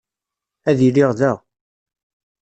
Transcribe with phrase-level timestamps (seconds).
[0.69, 1.33] Ad iliɣ da.